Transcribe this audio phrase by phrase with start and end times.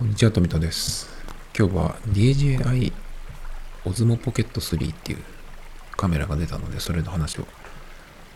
[0.00, 1.10] こんにちは、富田です。
[1.54, 2.90] 今日は DJI
[3.84, 5.18] Osmo Pocket 3っていう
[5.94, 7.46] カメラが出たので、それの話を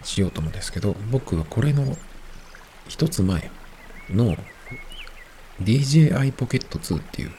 [0.02, 1.96] しようと思うんですけど、僕はこれの
[2.86, 3.50] 一つ前
[4.10, 4.36] の
[5.62, 7.32] DJI Pocket 2っていう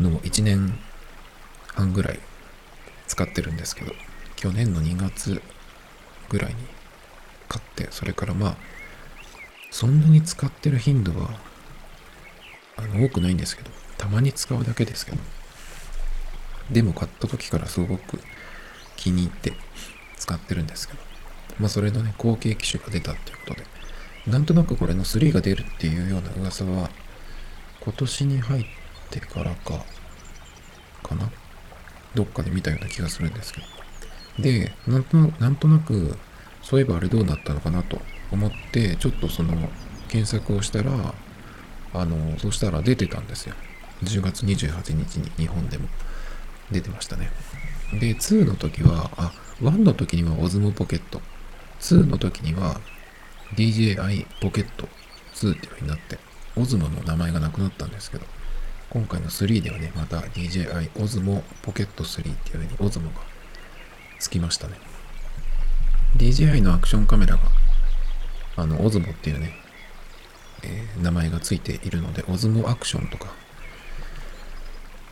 [0.00, 0.76] のを1年
[1.74, 2.18] 半ぐらい
[3.06, 3.92] 使ってるんですけど、
[4.34, 5.40] 去年の2月
[6.28, 6.56] ぐらいに
[7.48, 8.56] 買って、それからまあ、
[9.70, 11.46] そんなに使ってる頻度は
[12.78, 15.18] あの多くないんですけど、たまに使うだけですけど。
[16.70, 18.20] でも買った時からすごく
[18.96, 19.52] 気に入って
[20.16, 21.00] 使ってるんですけど。
[21.58, 23.64] まあそれのね、後継機種が出たっていうことで、
[24.26, 26.90] なんとなくこれの3が出るっていうような噂は、
[27.80, 28.64] 今年に入っ
[29.10, 29.84] てからか、
[31.02, 31.30] かな？
[32.14, 33.60] どっかで見たような気がするんですけ
[34.36, 34.42] ど。
[34.42, 36.16] で、なんとななんとなく、
[36.62, 39.70] そういえばあれどうなったのかなと思って、ちょっとその
[40.08, 41.14] 検索をしたら、
[41.94, 43.54] あの、そしたら出てたんですよ。
[44.02, 45.88] 10月28日に日本でも
[46.70, 47.30] 出てましたね。
[47.92, 51.00] で、2の時は、あ、1の時には Osmo Pocket、
[51.80, 52.80] 2の時には
[53.54, 54.66] DJI Pocket
[55.34, 56.18] 2っていう風になって、
[56.56, 58.26] Osmo の名前がなくなったんですけど、
[58.90, 63.20] 今回の3ではね、また DJI Osmo Pocket 3っていう風に Osmo が
[64.18, 64.74] つきましたね。
[66.16, 67.42] DJI のアクションカメラが、
[68.56, 69.52] あの、Osmo っていうね、
[70.62, 73.28] えー名前がついているので、オズモアクションとか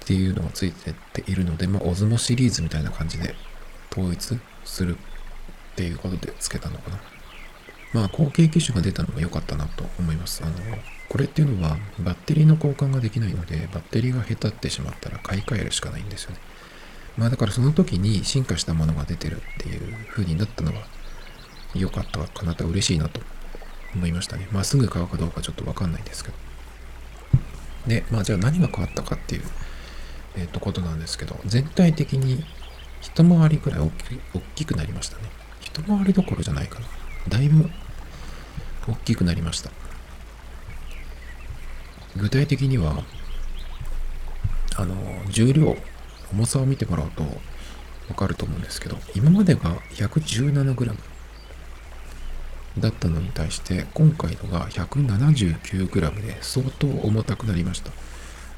[0.04, 3.34] っていうのがついてっているので、まあ、オズモシリーズみたいな感じで
[3.90, 7.00] 統一するっていうことでつけたのかな。
[7.92, 10.42] まあ、後継機種が出たのも良かったなと思います。
[10.44, 10.52] あの、
[11.08, 16.38] これっていうのはバッテリーの交換ができないので、バッテリーが下手ってしまったら買い替えるしかないんですよね。
[17.16, 20.86] まあ、だからその時に進化したものが出てるっていう風になったのは
[21.74, 23.20] 良かったかなと嬉しいなと
[23.96, 24.46] 思いましたね。
[24.52, 26.36] まあ、すぐ買うかどうかちょっとわかんないんですけど。
[27.86, 29.42] で、まあ、じゃあ何が変わったかっていう、
[30.36, 32.44] えっ、と、ことなんですけど、全体的に
[33.00, 35.24] 一回りくらい大き大きくなりましたね。
[35.60, 36.86] 一回りどころじゃないかな。
[37.28, 37.70] だいぶ
[38.86, 39.70] 大きくなりました。
[42.16, 43.02] 具体的には、
[44.76, 44.94] あの、
[45.30, 45.76] 重量、
[46.32, 47.22] 重さを見てもらうと
[48.08, 51.15] わかると思うんですけど、今までが 117g。
[52.78, 57.90] だったのに対して今回のが 179g で相当重たくなりました。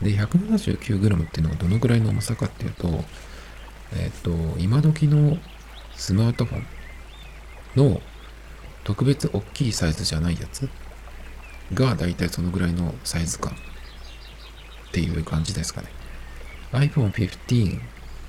[0.02, 3.04] で 179g っていうのがどのくらいの重さかっていうと
[3.96, 5.38] えっ、と今時の
[5.96, 8.00] スマートフォンの
[8.84, 10.68] 特別大きいサイズじゃないやつ
[11.74, 13.54] がだいたいそのぐらいのサイズ感っ
[14.92, 15.88] ていう感じですかね。
[16.72, 17.80] iPhone 15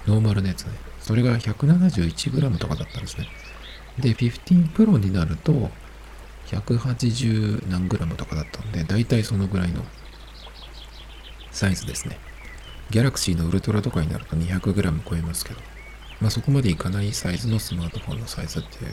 [0.07, 0.71] ノーマルのやつね。
[0.99, 3.27] それが 171g とかだったんですね。
[3.97, 5.71] で、15 Pro になると、
[6.49, 9.83] 180何グラムとかだったんで、だいたいそのぐらいの
[11.51, 12.17] サイズですね。
[12.89, 15.61] ギャラクシーのウルトラとかになると200グラム超えますけど、
[16.19, 18.91] まあそこまでいかないサイズのスマートフォンのサイズっていう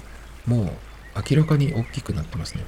[0.50, 0.72] もう
[1.30, 2.66] 明らかに大きくなってますね。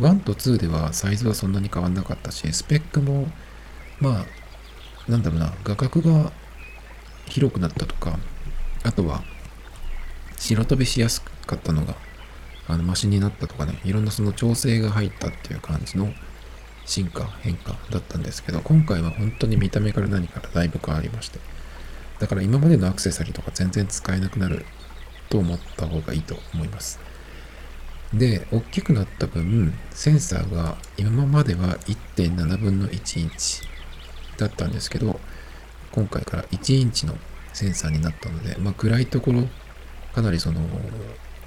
[0.00, 3.28] 1と2ではサイズはそんなに変わんなかったしスペックも
[4.00, 6.32] まあなんだろうな画角が
[7.26, 8.18] 広くなったとか
[8.82, 9.22] あとは
[10.36, 11.94] 白飛びしやすかったのが
[12.66, 16.12] あのマシになったとかねいろんなその調整が入ったっていう感じの
[16.86, 21.38] 進化変化だったんですけど今回は本当に見た目から何からだいぶ変わりまして。
[22.18, 24.64] だから今までのアクセサリーとか全然使えなくなる
[25.28, 27.00] と思った方がいいと思います。
[28.12, 33.62] で、大きくなった分、センサーが今までは1.7分の1インチ
[34.36, 35.18] だったんですけど、
[35.92, 37.16] 今回から1インチの
[37.52, 39.48] センサーになったので、まあ暗いところ、
[40.14, 40.60] かなりその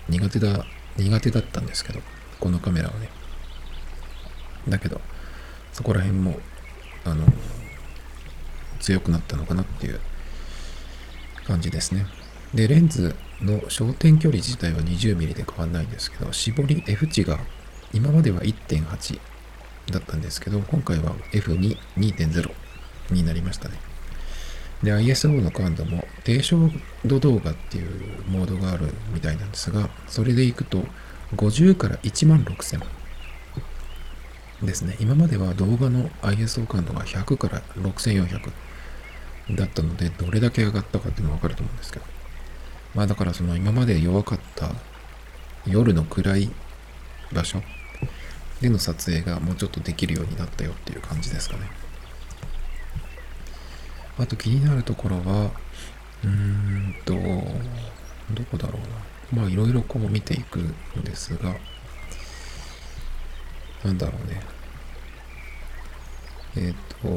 [0.10, 0.66] 苦手だ、
[0.98, 2.02] 苦手だったんですけど、
[2.40, 3.10] このカメラはね。
[4.68, 5.00] だけど、
[5.72, 6.40] そこら辺も、
[7.06, 7.26] あの、
[8.80, 10.00] 強くなったのかなっていう
[11.46, 12.06] 感じですね。
[12.54, 17.40] で、レンズの焦点距離自体は 20mm で変わんないんですけど、絞り F 値が
[17.94, 19.20] 今までは1.8
[19.92, 22.52] だったんですけど、今回は F2、2.0
[23.12, 23.80] になりましたね。
[24.84, 26.70] で、ISO の感度も低照
[27.06, 30.84] 度動画っていうモードがあるみたいなんですが、それでいくと
[31.36, 32.84] 50から1万6000
[34.64, 34.96] ですね。
[35.00, 38.52] 今までは動画の ISO 感度が100から6400
[39.56, 42.17] だったので、どれだけ上がったかっていうのがわかると思うんですけど。
[42.98, 44.72] まあだからその今まで弱かった
[45.68, 46.50] 夜の暗い
[47.32, 47.62] 場所
[48.60, 51.70] での撮影がもうちょっとできるようになったよっていう感じですかね。
[54.18, 55.52] あと気になるところは、
[56.24, 57.14] うーんと、
[58.34, 59.42] どこだろうな。
[59.44, 60.74] まあいろいろこう見ていくん
[61.04, 61.56] ですが、
[63.84, 64.42] なんだろうね。
[66.56, 66.74] えっ、ー、
[67.04, 67.08] と、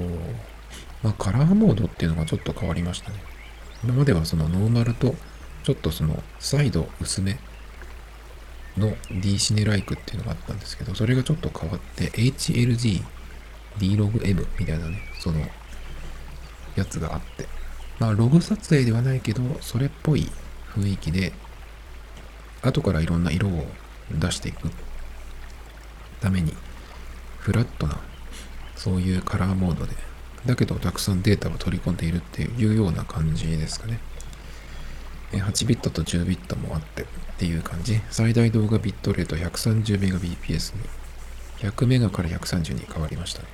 [1.02, 3.16] まあカラーモードっていうのがちょっと変わりましたね。
[3.82, 5.14] 今まではそのノーマルと
[5.62, 7.38] ちょっとそのサイド薄め
[8.76, 13.02] の D シネライクっていうのがあったんですけど、それがちょっと変わって HLG
[13.78, 15.40] D-Log-M みたいなね、その
[16.76, 17.46] やつがあって、
[17.98, 20.30] まあログ撮影ではないけど、それっぽい
[20.74, 21.32] 雰囲気で、
[22.62, 23.66] 後からいろんな色を
[24.10, 24.70] 出していく
[26.20, 26.54] ために、
[27.38, 27.98] フラットな、
[28.76, 29.94] そういうカラーモードで、
[30.46, 33.98] だけどたくさんデータを取り込んでいるっていうような感じですかね。
[35.32, 37.06] 8ビットと10ビットもあってっ
[37.38, 38.00] ていう感じ。
[38.10, 40.82] 最大動画ビットレート 130Mbps に
[41.58, 43.48] 100メガから130に変わりましたね。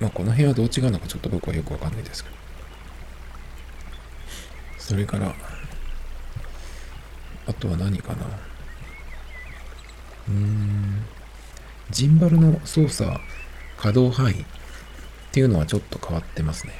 [0.00, 2.36] まあこの辺はどう違うのかちょっと僕はよくわかんないですけど。
[4.78, 5.34] それから、
[7.46, 8.26] あとは何かな。
[10.28, 11.02] うーん、
[11.90, 13.10] ジンバルの操作、
[13.78, 14.36] 可動範囲っ
[15.32, 16.74] ていうのはちょっと変わってますね。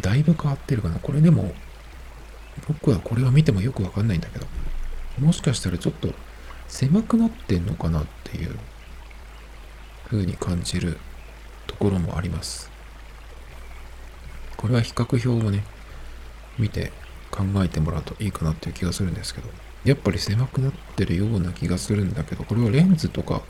[0.00, 1.00] だいぶ変わってるかな。
[1.00, 1.52] これでも
[2.66, 4.46] 僕はこれを見てもよくわかんないんだけど、
[5.20, 6.12] もしかしたらちょっと
[6.68, 8.58] 狭くなってんのかなっていう
[10.06, 10.98] 風に感じる
[11.66, 12.70] ところもあります。
[14.56, 15.64] これは比較表をね、
[16.58, 16.92] 見て
[17.30, 19.48] 考えてもらうといいかなっていう気がするんですけど、
[19.84, 23.42] やっぱり狭くなってるような気がするんだけど、これはレンズとか、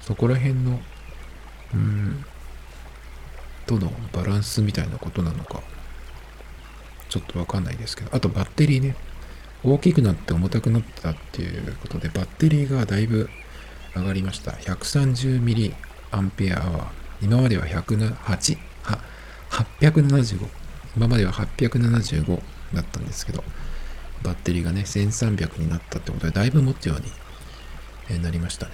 [0.00, 0.80] そこら辺の、
[1.74, 2.24] うん、
[3.66, 5.62] とのバランスみたいなことなのか、
[7.10, 8.96] ちょっとわかんないですけど、あとバッテリーね、
[9.62, 13.28] 大きくなって重たくなったっていうことで、バッテリーがだいぶ
[13.94, 14.52] 上がりました。
[14.52, 15.74] 130mAh。
[17.20, 18.98] 今までは108、は、
[19.50, 20.48] 875。
[20.96, 22.40] 今までは875
[22.74, 23.44] だったんですけど、
[24.22, 26.96] バッテリーがね、1300になったってことで、だいぶ持つよ
[28.08, 28.72] うになりましたね。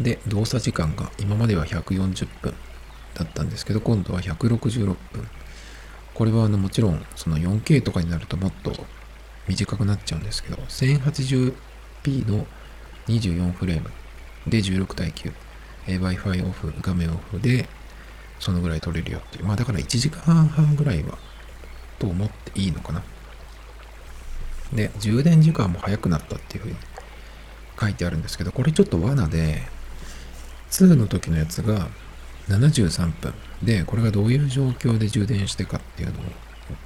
[0.00, 2.54] で、動作時間が今までは140分
[3.14, 4.96] だったんですけど、今度は166分。
[6.16, 8.72] これはあのもちろんその 4K とかになるともっと
[9.48, 12.46] 短くなっちゃうんですけど 1080p の
[13.06, 13.90] 24フレーム
[14.46, 15.32] で16対9
[15.86, 17.68] Wi-Fi オフ画面オフで
[18.40, 19.44] そのぐらい撮れるよっていう。
[19.44, 21.18] まあだから1時間半ぐらいは
[21.98, 23.02] と思っていいのかな。
[24.72, 26.76] で充電時間も早くなったっていうふうに
[27.78, 29.62] 書いてあるんですけどこれちょっと罠で
[30.70, 31.88] 2の時のやつが
[32.48, 33.34] 73分。
[33.62, 36.22] でこれがどういう状況で充電してかっていうのを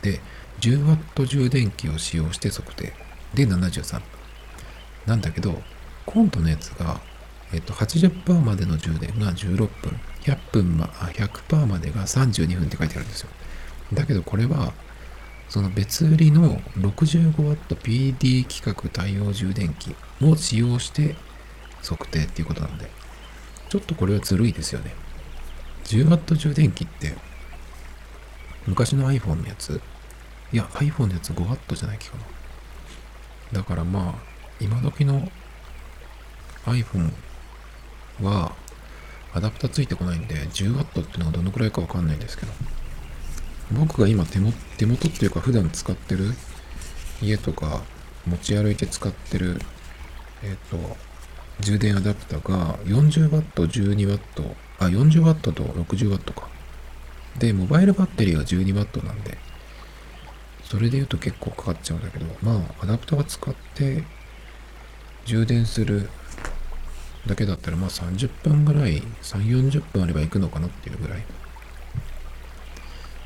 [0.03, 0.21] で
[0.61, 2.93] 10W 充電器を使用して測定。
[3.35, 4.03] で73分。
[5.07, 5.63] なんだけど
[6.07, 7.01] 今度のやつが、
[7.53, 10.01] えっと、80%までの充電が16分。
[10.23, 13.31] 100分ま100%までが32分って書いてあるんですよ。
[13.93, 14.73] だけどこれは
[15.49, 21.17] その別売りの 65WPD 規格対応充電器を使用して
[21.83, 22.89] 測定っていうことなので
[23.69, 24.95] ちょっとこれはずるいですよね。
[25.91, 27.15] 10W 充電器って、
[28.67, 29.81] 昔の iPhone のやつ？
[30.53, 32.25] いや、iPhone のやつ 5W じゃない気かな。
[33.59, 34.15] だからまあ、
[34.61, 35.29] 今時の
[36.65, 37.11] iPhone
[38.23, 38.55] は、
[39.33, 42.53] アダプターついてこないんで、10W っていうのがどのくらいかわかんないんですけど、
[43.73, 46.33] 僕が今手も手元っていうか普段使ってる
[47.23, 47.83] 家とか
[48.27, 49.61] 持ち歩いて使ってる、
[50.45, 50.97] えっ、ー、と、
[51.61, 56.49] 充電アダプターが 40W、12W、あ、40W と 60W か。
[57.39, 59.39] で、モバイルバッテリーが 12W なんで、
[60.65, 64.05] それで言うと結構かかっちゃうんだけど、まあ、アダプター使って
[65.25, 66.09] 充電する
[67.27, 71.25] だけだったら、まあ30分ぐらい、3、40分あれば行くのかなっていうぐらい。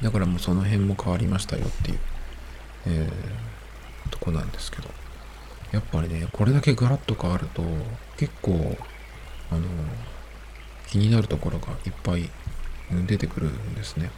[0.02, 1.98] だからもうその辺も変わりましたよっていう、
[2.86, 4.90] えー、とこなんですけど。
[5.72, 7.62] やっぱりね、これだけガラッと変わると、
[8.16, 8.76] 結構、
[9.50, 9.62] あの、
[10.88, 12.30] 気になるところがいっぱい
[13.06, 14.10] 出てくるんですね。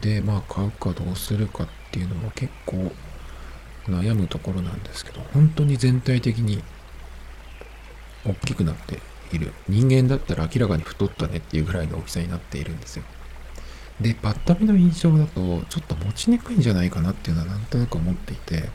[0.00, 2.92] で、まあ、買うかどうするかっていうのも結構
[3.86, 6.62] 悩むところなんですけど、本当に全体的に
[8.24, 9.00] 大きくなって
[9.32, 9.52] いる。
[9.68, 13.04] 人間だったら明らかに太ったねっていうぐらいの大きさになっているんですよ。
[14.00, 18.70] で、パッと見の印象だと、ちょっと持ちにくいんじゃないかなっていうのはなんとなく思っていて、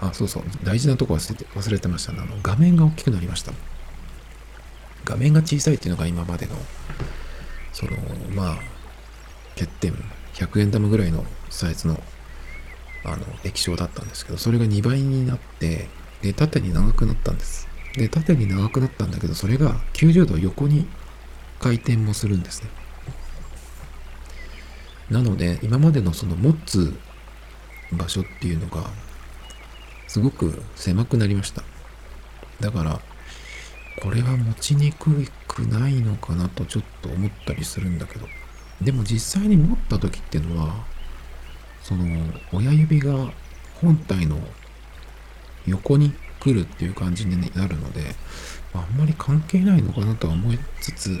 [0.00, 2.20] あ、そうそう、大事なとこ忘れて忘れてましたね。
[2.20, 3.52] あの、画面が大きくなりました。
[5.08, 6.54] 画面が小さいっていうのが今までの、
[7.72, 7.92] その、
[8.34, 8.56] まあ、
[9.54, 9.94] 欠点、
[10.34, 11.98] 100円玉ぐらいのサイズの、
[13.04, 15.88] あの、液晶だったんですけど、それが2倍になって、
[16.20, 17.68] で、縦に長くなったんです。
[17.94, 20.86] で、縦に長くなったんだけど、それが90度横に
[21.58, 22.68] 回転もするんですね。
[25.10, 26.94] なので、今までのその持つ
[27.92, 28.90] 場所っていうのが、
[30.06, 31.62] すごく狭くなりました。
[32.60, 33.00] だから、
[34.00, 35.10] これは持ちにく
[35.46, 38.26] くないのかなとちょっと思ったりするんだけど。
[38.80, 40.84] でも実際に持った時っていうのは、
[41.82, 42.04] その
[42.52, 43.32] 親指が
[43.80, 44.38] 本体の
[45.66, 48.14] 横に来るっていう感じになるので、
[48.74, 51.18] あんまり関係ないのかなとは思いつつ、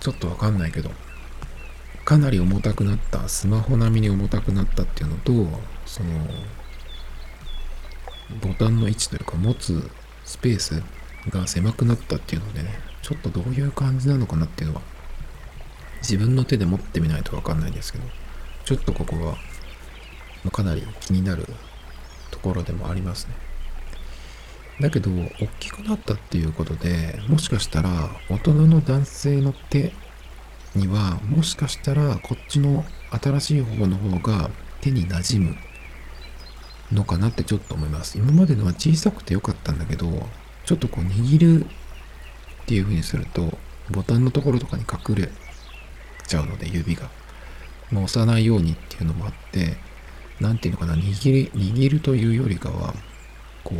[0.00, 0.90] ちょっとわかんないけど、
[2.04, 6.10] かなり重たくなった、スマホ並みに重たくなったっていうのと、その、
[8.40, 9.90] ボタンの位置というか持つ
[10.24, 10.82] スペース
[11.30, 12.70] が狭くなったっていうのでね、
[13.02, 14.82] ちょっとどういう感じなのかなっていうのは、
[16.00, 18.04] 自分の手で持ってみないとわかんないんですけど、
[18.64, 19.36] ちょっとここは、
[20.44, 21.46] まかなり気になる
[22.30, 23.34] ところでもありますね。
[24.80, 29.92] だけど、大きくなったっていうことで、もしかしたら、大人の男性の手
[30.74, 34.50] には、もしかしたら、こっちの新しい方の方が
[34.80, 35.56] 手に馴染む
[36.90, 38.18] のかなってちょっと思います。
[38.18, 40.28] 今までのは小さくてよかったんだけど、
[40.64, 41.68] ちょっとこう握るっ
[42.66, 43.58] ていう風にすると、
[43.90, 45.28] ボタンのところとかに隠れ
[46.26, 47.10] ちゃうので、指が。
[47.90, 49.76] まあ、押さないようにっていうのもあって、
[50.40, 52.94] 何ていうのかな、握り、握るというよりかは、
[53.64, 53.78] こう、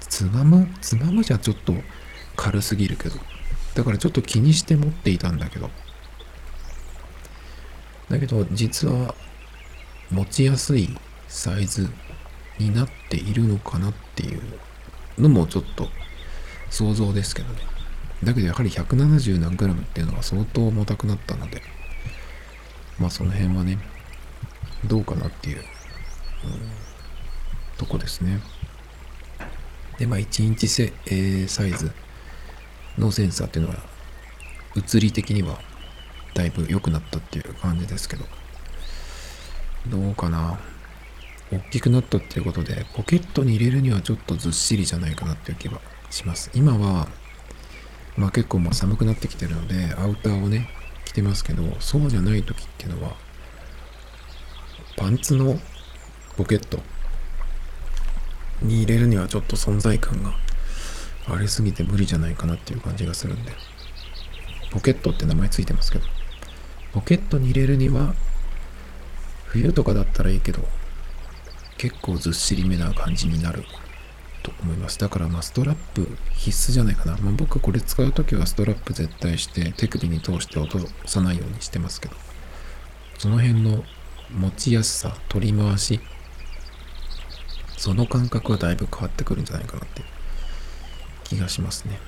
[0.00, 0.68] つまむ？
[0.80, 1.74] つまむじゃちょっと
[2.36, 3.16] 軽すぎるけど。
[3.74, 5.70] だからちょっと気にして持っていたんだけど。
[8.08, 9.14] だけど、実は、
[10.10, 11.90] 持ちやすいサイズ
[12.58, 14.40] になっているのかなっていう
[15.18, 15.88] のもちょっと
[16.70, 17.60] 想像ですけどね。
[18.24, 21.62] だけどやはり170何グラムっていうのは相当重たくなったので、
[22.98, 23.78] まあその辺はね、
[24.84, 25.64] どうかなっていう、うん、
[27.76, 28.40] とこですね。
[29.98, 31.92] で、まあ1インチせ、えー、サイズ
[32.96, 33.78] のセンサーっていうのは、
[34.74, 35.58] 物理的には
[36.34, 38.24] だいぶ良くなったっていう感じですけど、
[39.88, 40.58] どうかな。
[41.50, 46.50] 大きくなったっていうことで、ポケットに入れるにはちょっとずっしりじゃないかなっていう気はします。
[46.54, 47.08] 今は、
[48.16, 50.68] まあ結構もう寒くなってきてるので、アウターをね、
[51.06, 53.16] 着てますけど、そうじゃない時っていうのは、
[54.96, 55.58] パンツの
[56.36, 56.80] ポケット
[58.60, 60.34] に入れるにはちょっと存在感が
[61.28, 63.52] ありすぎて無理じゃないかなっていう感じがするんで、
[64.70, 66.04] ポケットって名前ついてますけど、
[66.92, 68.14] ポケットに入れるには、
[69.46, 70.68] 冬とかだったらいいけど、
[71.78, 73.64] 結構ずっしりめな感じになる
[74.42, 74.98] と思います。
[74.98, 77.16] だからまあストラップ必須じゃないかな。
[77.18, 82.16] まあ、僕これ使うときはストラップ絶対して手首に通して落とさないようにしてますけど、
[83.18, 83.84] その辺の
[84.30, 86.00] 持ちやすさ、取り回し、
[87.76, 90.02] その感覚はだいぶ変わってくるんじゃないかなって
[91.24, 91.98] 気がしますね。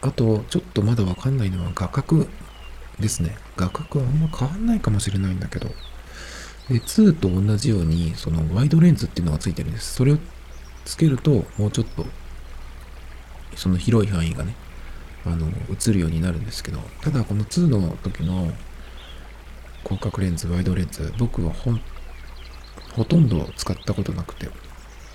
[0.00, 2.26] あと、ちょっとまだわかんないのは画角
[2.98, 3.36] ですね。
[3.56, 5.72] 画角はあんま変わんないかもしれないんだけど、
[6.68, 9.94] で、2と同じように、そのワイドレンズっていうのがついてるんです。
[9.94, 10.18] それを
[10.84, 12.06] つけると、もうちょっと、
[13.56, 14.54] その広い範囲がね、
[15.24, 18.52] あの、映るようになるんですけど、ただこの2の時の
[19.84, 21.72] 広角レンズ、ワイドレンズ、僕はほ
[22.94, 24.50] ほとんど使ったことなくて、っ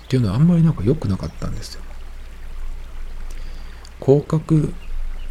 [0.08, 1.82] ていうのはあんまりなんか良くなかったんですよ。
[4.00, 4.72] 広角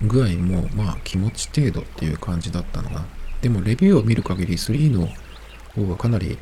[0.01, 3.05] 具合もまあ気持ち程度っていう感じだったのが、
[3.41, 5.09] でもレビューを見る限り3の
[5.77, 6.37] 方がかなり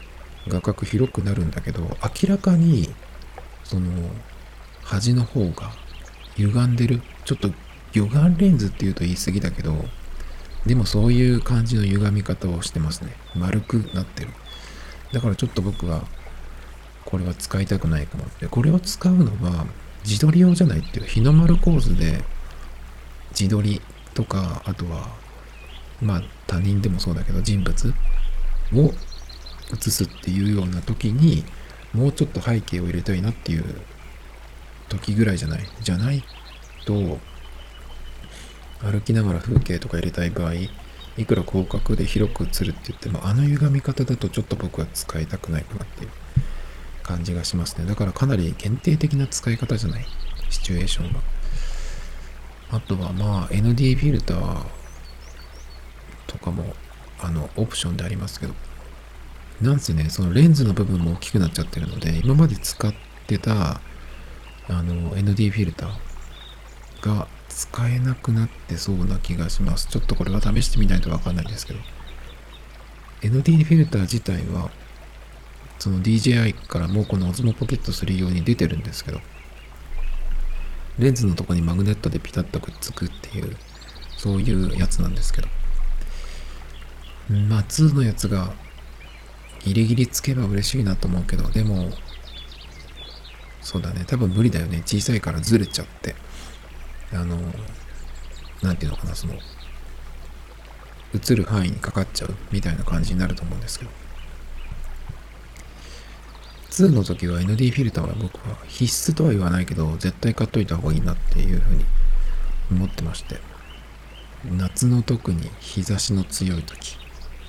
[0.48, 2.94] 画角広くなるんだけど、明らかに、
[3.64, 3.92] その、
[4.84, 5.72] 端の方が
[6.36, 7.02] 歪んでる。
[7.26, 7.50] ちょっと
[7.92, 9.86] 魚眼レンズって言うと言い過ぎだけど、
[10.66, 13.16] でもそういう感じの歪み方をしてますね。
[13.36, 14.30] 丸くなってる。
[15.12, 16.06] だからちょっと僕は、
[17.06, 18.48] これは使いたくないかもって。
[18.48, 19.66] これを使うのは、
[20.04, 22.24] 自撮り用じゃないっていう、日の丸構図で、
[23.32, 23.82] 自撮り
[24.14, 25.08] とか、あとは、
[26.02, 27.94] まあ他人でもそうだけど、人物
[28.74, 28.94] を
[29.74, 31.44] 映すっていうような時に
[31.94, 33.64] もうちょっと背景を入れたいなっていう
[34.90, 35.66] 時ぐらいじゃない？
[35.82, 36.24] じゃない
[36.86, 37.20] と
[38.82, 46.10] 歩きながら風景とか入れたい場合いくら広角で広く映るって言ってもあの歪み方だとちょっと僕は使いたくないかなっていう
[47.04, 47.86] 感じがしますね。
[47.86, 50.06] だからかなり限定的な使い方じゃない？
[50.50, 51.22] シチュエーションは。
[52.72, 54.66] あとはまあ ND フィルター
[56.28, 56.74] とかも
[57.20, 58.54] あのオプションでありますけど
[59.62, 62.94] なんせね、そのレンズの部分も大きくなっちゃってるので、今まで使っ
[63.28, 63.82] てた、
[64.68, 69.88] あの、ND フィルターが使えなくなってそうな気がします。
[69.88, 71.80] ちょっとこれは試してみないとわかんないんですけど。
[73.22, 74.72] ND フィルター自体は、
[75.80, 79.22] その DJI からもうこの Osmo Pocket 3用に出てるんですけど、
[80.98, 83.56] レンズのとこにマグネットでピタッとくっつくっていう
[84.18, 85.48] そういうやつなんですけど
[87.30, 88.54] まあ2のやつが
[89.66, 91.90] ギリギリつけば嬉しいなと思うけどでも
[93.66, 94.06] そうだね。
[94.06, 94.84] 多分無理だよね。
[94.86, 96.16] 小さいからずれちゃって。
[97.12, 97.36] あの
[98.62, 99.34] 何て言うのかなその
[101.14, 103.92] 映る範囲にかかっちゃうみたいな感じになると思うんですけど。
[106.70, 111.86] 2の時は ND フィルターは僕は必須とは言わないけど絶対買っといた方がいいなっていうふうに
[112.70, 113.40] 思ってまして。
[114.44, 116.98] 夏の特に日差しの強い時。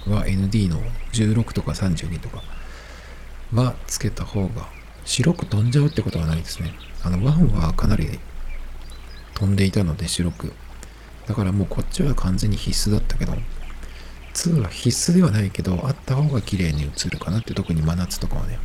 [0.09, 0.81] は ND の
[1.13, 2.43] 16とか32とか
[3.53, 4.69] はつけた方が
[5.05, 6.75] 白く飛んじゃうってことはないですね。
[7.03, 8.19] あの1はかなり
[9.35, 10.53] 飛んでいたので白く。
[11.27, 13.35] だからもうこっちは完全に必須だったけど、
[14.35, 18.59] 2は必須ではないけど、あった方が綺麗に映るかなって特に真夏とかはね。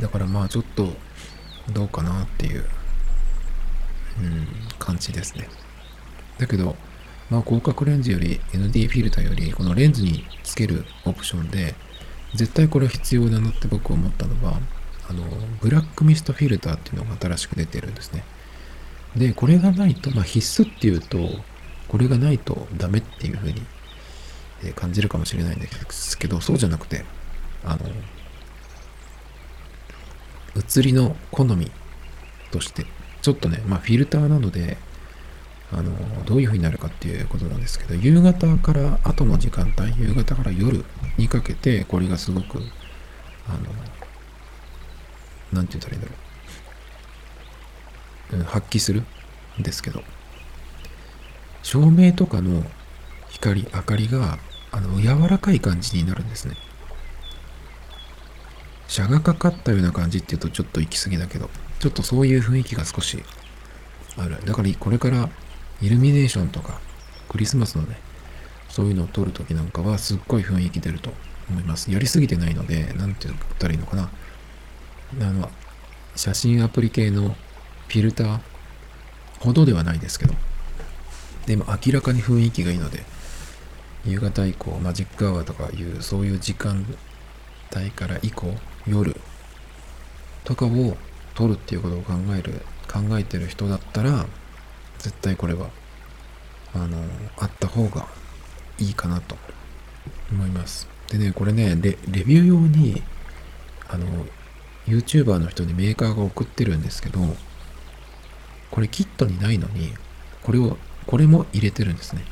[0.00, 0.92] だからまあちょっと
[1.72, 2.64] どうかなっていう、
[4.18, 4.48] うん、
[4.78, 5.48] 感じですね。
[6.38, 6.76] だけど、
[7.32, 11.74] まあ広角レンズより ND フィルターよりこのレンズにつけるオプションで
[12.34, 14.58] 絶対これ必要だなって僕思ったのは、
[15.08, 15.24] あの、
[15.60, 18.24] ブラックミストフィルターっていうのが新しく出てるんですね。
[19.16, 21.18] で、これがないと、まあ必須っていうと、
[21.88, 23.62] これがないとダメっていうふうに
[24.74, 27.04] 感じるかもしれないんですけど、そうじゃなくて、
[27.64, 27.80] あの、
[30.54, 31.70] 写りの好み
[32.50, 32.86] として、
[33.20, 34.78] ちょっとね、まあフィルターなので、
[35.72, 40.84] あのどういう風になるかっていうことなんですけど夕方から後の時間帯夕方から夜
[41.16, 42.58] にかけてこれがすごく
[43.48, 43.58] あの
[45.52, 46.14] 何て言ったらいいんだろ
[48.32, 49.02] う、うん、発揮する
[49.58, 50.02] んですけど
[51.62, 52.64] 照明とかの
[53.30, 54.38] 光明かりが
[54.72, 56.56] あの柔らかい感じになるんですね。
[58.88, 63.22] 車がかかったような感じっていうとちょっと行き過ぎだけどちょっとそういう雰囲気が少し
[64.18, 64.44] ある。
[64.44, 65.30] だからこれから
[65.82, 66.80] イルミネーションとか、
[67.28, 67.96] クリスマスのね、
[68.68, 71.12] そういうのを撮るときなんかはすっごい雰囲気出ると
[71.50, 71.90] 思います。
[71.90, 74.10] やりすぎてないので、なんて言ったらいいのかな。
[75.20, 75.50] あの、
[76.14, 77.36] 写真アプリ系の
[77.88, 78.40] フィルター
[79.40, 80.34] ほどではないですけど、
[81.46, 83.02] でも明らかに雰囲気がいいので、
[84.06, 86.86] 夕方以降、マジックアワーとかいう、そういう時間
[87.74, 88.54] 帯から以降、
[88.86, 89.16] 夜
[90.44, 90.96] とかを
[91.34, 94.26] 撮るっていうことを考える、考えてる人だったら、
[95.02, 95.68] 絶対これは
[96.74, 96.96] あの
[97.38, 98.06] あった方が
[98.78, 99.36] いいかなと
[100.30, 100.88] 思います。
[101.10, 103.02] でねこれねレレビュー用に
[103.88, 104.06] あの
[104.86, 107.20] YouTuber の人にメーカーが送ってるんですけど
[108.70, 109.92] これキットにないのに
[110.42, 112.24] これをこれも入れてるんですね。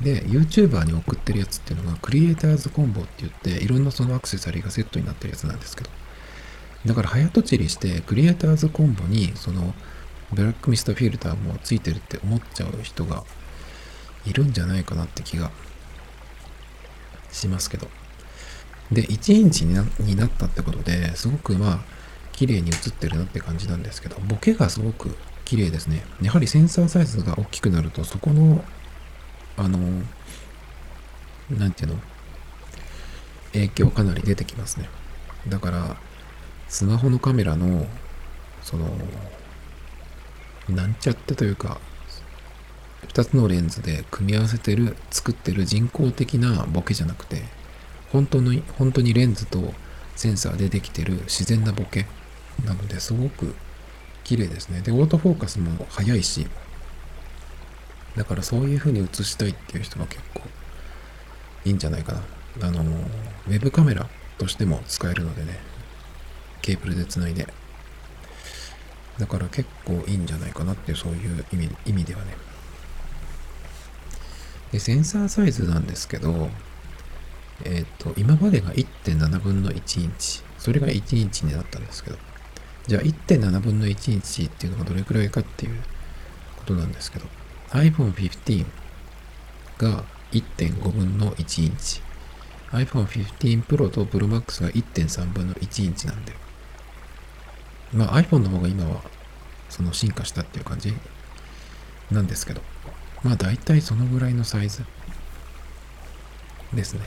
[0.00, 5.90] で YouTuber に送ってるやつっていうのがクリエイターズコンボって言っていろんなそのアクセサリーがセットになってるやつなんですけど
[6.84, 9.74] だから早とちりしてクリエイターズコンボにその
[10.32, 13.24] ブラックミストフィルターもついてるって思っちゃう人が
[14.26, 15.50] いるんじゃないかなって気が
[17.30, 17.88] しますけど。
[18.90, 21.80] で、1インチになになったってことですごくまあ
[22.32, 26.04] 綺麗に映ってるなって感じなんですけど、ボケがすごく綺麗ですね。
[26.22, 28.64] やはりセンサーサイズが大きくなるとそこの
[29.56, 29.78] あの、
[31.50, 31.98] なんていうの？
[33.52, 34.88] 影響かなり出てきますね。
[35.48, 35.96] だから、
[36.68, 37.86] スマホのカメラの、
[38.62, 38.86] その、
[40.68, 41.80] なんちゃってというか、
[43.08, 47.42] 2つのレンズで組み合わせてる、作ってる人工的なボケじゃなくて、
[48.12, 49.72] 本当の、本当にレンズと
[50.16, 52.06] センサーでできてる自然なボケ
[52.64, 53.54] なのですごく
[54.24, 54.80] 綺麗ですね。
[54.80, 56.46] で、オートフォーカスも速いし、
[58.16, 60.42] だからそういう風に映したいっていう人は結構
[61.64, 62.12] いいんじゃないか
[62.60, 62.68] な。
[62.68, 65.58] あの、ウェブカメラとしても使えるのでね、
[66.62, 67.46] ケーブルでつないで
[69.18, 72.36] だから結構いいんじゃないかなってそういう意味意味ではね。
[74.72, 76.50] で、センサーサイズなんですけど、
[77.64, 80.42] えっ、ー、と、今までが1.7分の1インチ。
[80.58, 82.18] それが1インチになったんですけど、
[82.86, 85.80] じゃあ1.7分の1インチっていうのがどれくらいかっていう
[86.56, 87.26] ことなんですけど、
[87.70, 88.66] iPhone 15
[89.78, 92.02] が1.5分の1インチ。
[92.72, 96.32] iPhone 15 Pro と Pro Max が1.3分の1インチなんで、
[97.92, 99.02] まあ iPhone の方が今は
[99.68, 100.94] その進化したっていう感じ
[102.10, 102.60] なんですけど、
[103.22, 104.84] まあ大体そのぐらいのサイズ
[106.72, 107.00] ですね。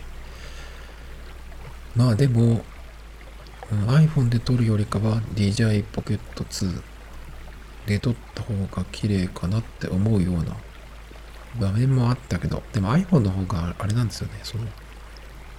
[1.95, 2.63] まあでも、
[3.69, 6.81] iPhone で撮るよりかは DJI Pocket 2
[7.87, 10.55] で撮った方が綺麗かなって思うような
[11.59, 14.65] 場面もあったけど、でも iPhone の方があれなんですよね、その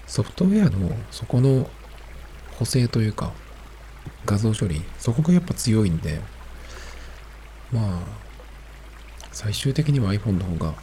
[0.07, 1.69] ソフトウェアのそこの
[2.59, 3.33] 補正というか、
[4.27, 6.21] 画像処理、そこがやっぱ強いんで、
[7.73, 8.01] まあ、
[9.33, 10.75] 最終的には iPhone の方が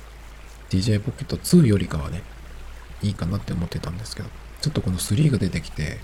[0.70, 2.24] DJI Pocket 2よりかはね、
[3.02, 4.30] いいかなって思ってたんですけど、
[4.62, 6.00] ちょっとこの3が出てきて、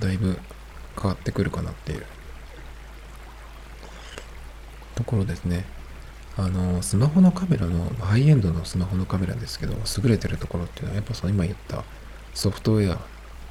[0.00, 0.38] だいぶ
[0.96, 2.04] 変わってくるかなっていう
[4.94, 5.64] ところですね。
[6.38, 11.82] あの、スマホのカメラの、ハイエンドのスマホのカメラですけど、優れてるところっていうのは、やっぱその今言った
[12.34, 13.00] ソフトウェア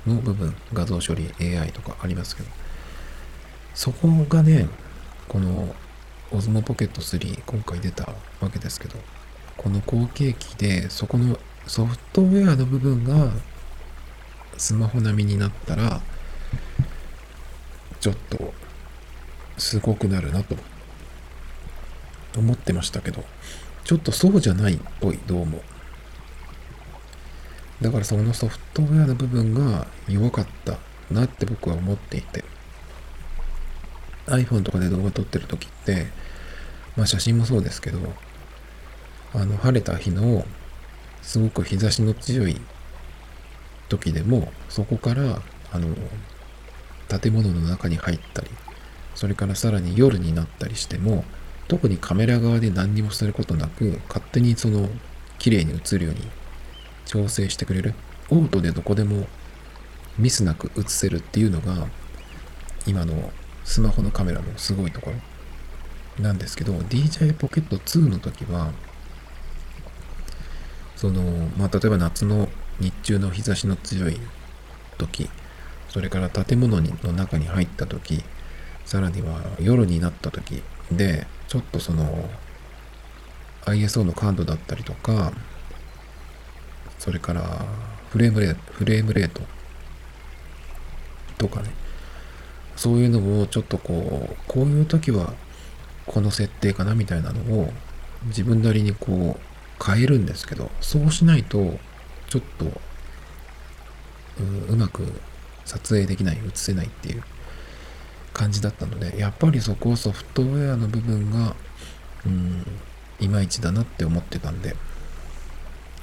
[0.08, 2.50] の部分、画像処理、AI とかありますけど、
[3.76, 4.68] そこがね、
[5.28, 5.76] この
[6.32, 8.06] Osmo Pocket 3今回出た
[8.42, 8.98] わけですけど、
[9.58, 13.32] この後継機でそこのソフトウェアの部分が
[14.58, 16.02] スマホ並みになったら、
[18.00, 18.54] ちょっと
[19.58, 20.56] すごくなるなと。
[22.40, 23.24] 思ってましたけど、
[23.84, 25.62] ちょっとそうじゃないっぽい、どうも。
[27.82, 30.78] だからそのソフトウェアの部分が弱かった
[31.12, 32.44] なって僕は思っていて、
[34.28, 36.08] iPhone とかで動画撮ってる時って、
[36.96, 38.00] まあ写真もそうですけど、
[39.34, 40.46] あの晴れた日の
[41.22, 42.60] すごく日差しの強い
[43.90, 45.96] 時でも、そこからあの
[47.20, 48.50] 建物の中に入ったり、
[49.14, 51.24] それからさらに夜になったりしても、
[51.68, 54.90] 特にカメラ側で何にもすることなく、勝手にその
[55.40, 56.22] 綺麗に映るように
[57.06, 57.94] 調整してくれる。
[58.30, 59.28] オートでどこでも
[60.18, 61.88] ミスなく映せるっていうのが、
[62.88, 63.32] 今の
[63.66, 65.18] スマホのカメラのすごいところ。
[66.24, 68.72] なんですけど、DJI Pocket 2の時は、
[70.96, 71.22] その、
[71.58, 72.48] まあ、例えば夏の
[72.80, 74.18] 日中の日差しの強い
[74.98, 75.30] 時、
[75.90, 78.24] それから建物の中に入った時、
[78.86, 82.30] さらには夜になった時で、ちょっとその
[83.66, 85.34] ISO の感度だったりとか、
[87.00, 87.66] それから
[88.12, 89.42] フレームレ、フレームレート
[91.38, 91.72] とかね、
[92.76, 95.34] そういうのをちょっとこう、こういう時は
[96.06, 97.72] この設定かなみたいなのを
[98.26, 101.78] 自分なりにこう変えるんですけど、そうしないと
[102.30, 105.04] ちょっとううまく
[105.66, 107.24] 撮影できない、映せないっていう
[108.34, 111.56] 感じだったので、やっぱりそこをソフトウェアの部分が、
[112.26, 112.66] うん、
[113.20, 114.76] いまいちだなって思ってたんで、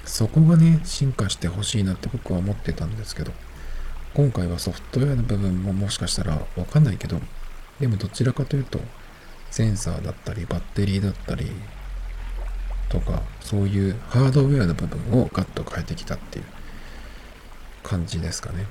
[0.04, 3.32] そこがね、進化してほしいなって僕は思ってたんですけど、
[4.14, 7.18] 今回はソフトウェアの部分ももしかしたらわかんないけど、
[7.80, 8.78] でもどちらかというと、
[9.50, 11.50] センサーだったり、バッテリーだったり、
[12.90, 16.44] とか、そういうハードウェアの部分をガッと変えてきたっていう
[17.82, 18.66] 感じですかね。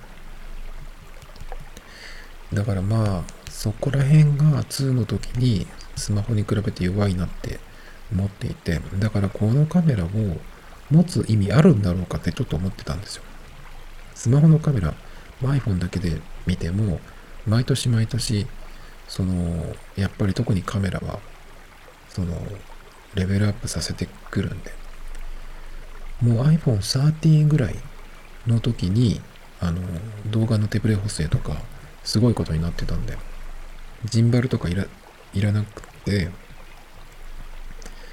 [2.54, 7.60] だからまあ、そこら辺が2の時にスマホに比べて弱いなって
[8.12, 10.10] 思っていて、だからこのカメラを
[10.92, 13.24] 持つ意味あるんだろうかってちょっと思ってたんですよ。
[14.14, 14.94] スマホのカメラ、
[15.48, 17.00] iPhone だけで見ても、
[17.48, 18.48] 毎年毎年、
[19.08, 21.20] その、やっぱり特にカメラは、
[22.10, 22.36] その、
[23.16, 24.72] レベルアップさせてくるんで、
[26.22, 27.76] もう iPhone 13ぐらい
[28.48, 29.22] の時に、
[29.60, 29.82] あの、
[30.28, 31.58] 動画の手ブレ補正とか、
[32.04, 33.18] すごいことになってたんで、
[34.06, 34.86] ジンバルとかいら
[35.34, 36.30] いらなくて、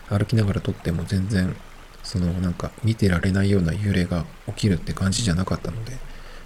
[0.09, 1.55] 歩きながら撮っても全然、
[2.03, 5.93] そのなんか見てられないような揺れが起きるって感じじゃなかったので、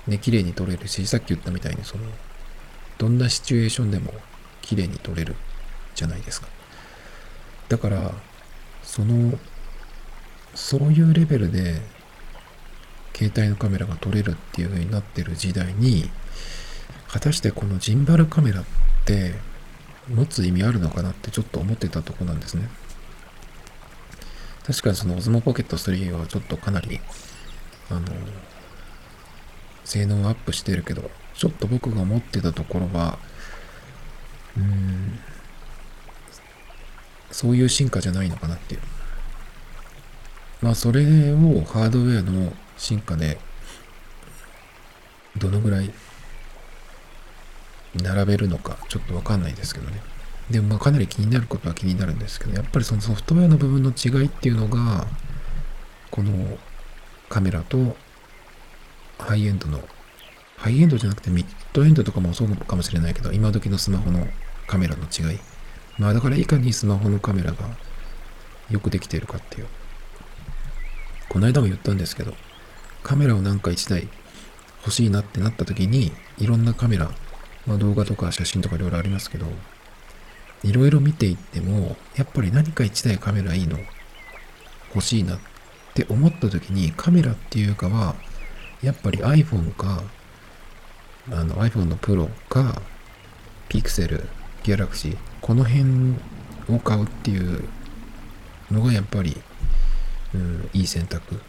[0.06, 2.04] ね、綺麗に撮れるし、さっき言ったみたいにその、
[2.98, 4.12] どんなシチュエーションでも
[4.60, 5.36] 綺麗に撮れる
[5.94, 6.48] じゃないですか。
[7.68, 8.12] だから、
[8.82, 9.38] その、
[10.54, 11.80] そういうレベルで、
[13.14, 16.10] 携帯のカメラが撮れるっていう風になってる時代に、
[17.08, 18.64] 果たしてこのジンバルカメラっ
[19.04, 19.34] て
[20.08, 22.68] 持つ意味あるのかなってちょっと思ってたとこなんですね。
[24.66, 27.00] 確かにその Osmo Pocket 3はちょっとかなり、
[27.90, 28.00] あの、
[29.92, 33.18] 性能アップしてるけど、ちょっと僕が思ってたところは、
[34.56, 35.18] うん、
[37.30, 38.80] そういう進化じゃないのかなっていう。
[40.62, 41.04] まあ、それを
[41.62, 43.38] ハードウェアの進化で、
[45.36, 45.92] どのぐらい
[47.94, 50.00] 並べるのかちょっとわかんないですけどね。
[50.50, 55.06] でもまあかなり気になることは気になるんですけど、やっぱりそのソフトウェアの部分の違いっていうのが、
[56.10, 56.56] この
[57.28, 57.94] カメラと
[59.22, 59.80] ハイエンドの、
[60.56, 64.26] ハイエンドじゃなくてミッドエンドとかもそうかもしれないけど、今時のスマホの
[64.66, 65.38] カメラの違い。
[65.98, 67.68] まあだからいかにスマホのカメラが
[68.70, 69.66] よくできているかっていう。
[71.28, 72.34] この間も言ったんですけど、
[73.02, 74.08] カメラをなんか1台
[74.82, 77.10] 欲しいなってなった時に、いろんなカメラ
[77.66, 79.46] まあ、動画とか写真とかいろいろありますけど、
[80.64, 83.78] いろいろ見ていっても、やっぱり何か一台カメラいいの
[84.94, 85.38] 欲しいなっ
[85.94, 88.16] て思った時に、カメラっていうかは、
[88.82, 90.02] やっぱり iPhone か、
[91.30, 92.82] あの iPhone の Pro か、
[93.68, 94.26] Pixel、
[94.64, 96.14] Galaxy、この辺
[96.68, 97.68] を買うっていう
[98.70, 99.36] のがやっぱり、
[100.34, 101.40] うん、いい選択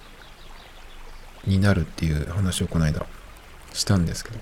[1.46, 3.06] になるっていう話をこの間
[3.74, 4.40] したんですけど。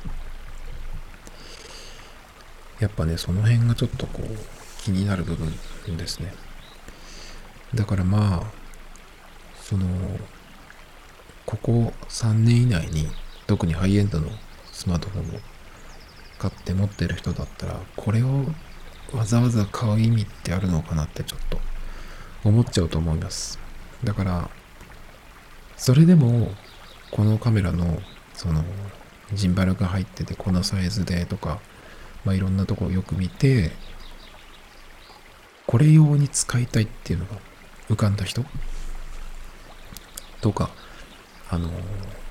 [2.81, 4.27] やっぱねその辺がちょっとこう
[4.83, 6.33] 気になる部分ですね。
[7.75, 8.43] だからまあ
[9.61, 9.85] その
[11.45, 13.07] ここ3年以内に
[13.47, 14.29] 特にハイエンドの
[14.71, 15.39] スマートフォンを
[16.39, 18.45] 買って持ってる人だったらこれを
[19.13, 21.59] わざわざ買う意味ってあるのかなってちょっと
[22.43, 23.59] 思っちゃうと思います。
[24.03, 24.49] だから
[25.77, 26.51] それでも
[27.11, 27.99] このカメラの
[28.33, 28.63] その
[29.33, 31.59] ジンバルが入っててこのサイズでとか、
[32.25, 33.71] まあ、いろんなとこをよく見て
[35.67, 37.37] これ用に使いたいっていうのが
[37.89, 38.43] 浮かんだ人
[40.41, 40.71] とか
[41.51, 41.69] あの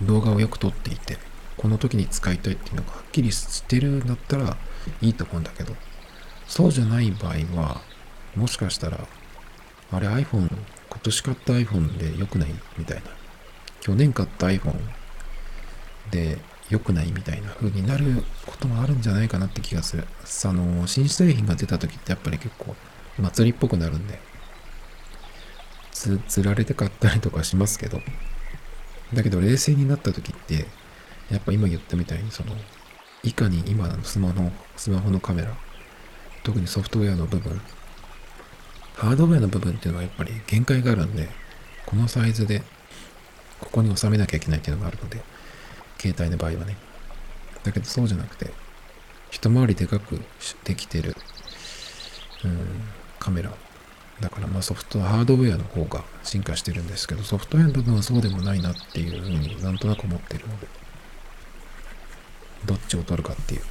[0.03, 1.19] 動画をよく撮っていて
[1.57, 4.57] この時に使いたいっていうのがはっきりしてるんだったら
[5.03, 5.75] いいと思うんだけど
[6.49, 7.81] そうじゃない場合は
[8.35, 9.07] もしかしたら
[9.93, 13.03] あれ iPhone 今年買った iPhone で良くないみたいな
[13.81, 14.75] 去年買った iPhone
[16.11, 16.39] で
[16.71, 20.05] 良くないみたいな風になることもあるんじゃないかなって気がする。
[20.45, 22.77] あの、新製品が出た時ってやっぱり結構
[23.19, 24.21] 祭りっぽくなるんで、
[25.91, 28.01] つ、つられて買ったりとかしますけど、
[29.15, 30.67] だけど冷静になった時って、
[31.31, 32.55] やっぱ今言ったみたいにその、
[33.23, 35.57] いかに今のスマホ、スマホのカメラ、
[36.43, 37.61] 特にソフトウェアの部分、
[38.95, 41.29] ハードウェアの部分っていうのはやっぱり限界があるんで、
[41.87, 42.63] このサイズで、
[43.61, 45.23] ここに収めなきゃいけないっていうのがあるので、
[45.99, 46.77] 携帯の場合はね。
[47.63, 48.53] だけどそうじゃなくて、
[49.31, 50.21] 一回りでかく
[50.65, 51.15] できてる、
[52.45, 52.59] うん、
[53.19, 53.53] カメラ。
[54.21, 60.67] だからまあソフト、ハードウェアの方が進化してるんですけど、ソフトウェアの部分はそうでもないなっていうふうになんとなく思ってるので、
[62.67, 63.63] どっちを取るかっていう、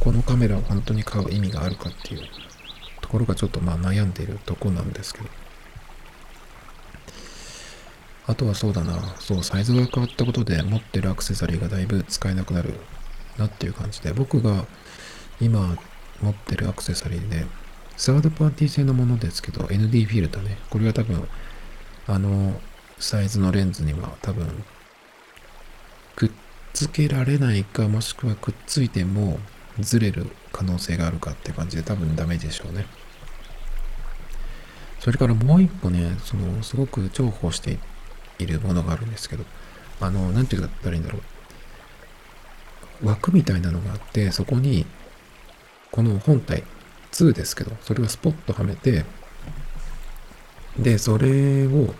[0.00, 2.22] このカメラを本当に買う意味があるかっていう
[3.02, 5.28] ところがちょっとまあ悩んでいるとこなんですけど、
[8.26, 12.72] あとはそうだな、そう、サイズが変わったことで持ってるアクセサリーがだいぶ使えなくなる
[13.36, 14.64] なっていう感じで、僕が
[15.42, 15.76] 今
[16.22, 17.44] 持ってるアクセサリーで、
[17.96, 20.58] サードパーティー製のものですけど、ND フィルターね。
[20.70, 21.26] これは多分、
[22.06, 22.60] あの、
[22.98, 24.64] サイズのレンズには多分、
[26.16, 26.30] くっ
[26.72, 29.38] つけられないか、もしくはくっついても
[29.78, 32.86] ずれる可能性があるかって感じで多分ダメでしょうね。
[35.00, 37.78] それからもう一個ね、その、すごく重宝して
[38.38, 39.44] いるものがあるんですけど、
[40.00, 41.18] あの、なんて言ったらいいんだろ
[43.02, 43.06] う。
[43.06, 44.86] 枠みたいなのがあって、そこに、
[45.90, 46.64] この本体、
[47.14, 49.04] 2ですけど、それをスポッとはめて、
[50.78, 51.94] で、それを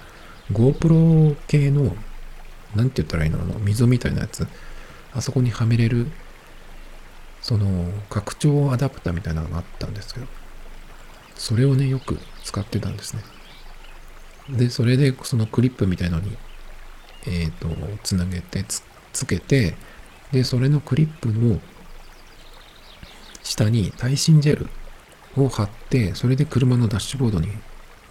[0.53, 1.96] GoPro 系の、
[2.74, 3.40] なんて言ったらいいの？
[3.40, 4.46] あの、溝みたいなやつ、
[5.12, 6.09] あそこにはめれる、
[7.40, 10.27] その、拡張アダプターみたいなのがあったんですけど、
[11.37, 13.22] それをね、よく使ってたんですね。
[14.50, 16.37] で、それで、そのクリップみたいのに、
[17.27, 17.68] えっ、ー、と、
[18.03, 19.77] つなげてつ、つけて、
[20.33, 21.61] で、それのクリップの
[23.42, 24.68] 下に耐震ジェル
[25.37, 27.49] を貼って、それで車のダッシュボードに